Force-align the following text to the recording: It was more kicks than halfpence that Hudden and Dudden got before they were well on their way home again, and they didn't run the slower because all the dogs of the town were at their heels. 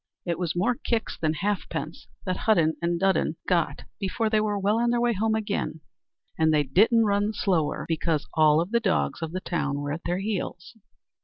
It 0.25 0.39
was 0.39 0.55
more 0.55 0.73
kicks 0.73 1.15
than 1.15 1.35
halfpence 1.35 2.07
that 2.25 2.35
Hudden 2.35 2.73
and 2.81 2.99
Dudden 2.99 3.35
got 3.47 3.83
before 3.99 4.31
they 4.31 4.41
were 4.41 4.57
well 4.57 4.79
on 4.79 4.89
their 4.89 4.99
way 4.99 5.13
home 5.13 5.35
again, 5.35 5.81
and 6.39 6.51
they 6.51 6.63
didn't 6.63 7.05
run 7.05 7.27
the 7.27 7.33
slower 7.35 7.85
because 7.87 8.27
all 8.33 8.65
the 8.65 8.79
dogs 8.79 9.21
of 9.21 9.31
the 9.31 9.41
town 9.41 9.77
were 9.77 9.91
at 9.91 10.01
their 10.05 10.17
heels. 10.17 10.75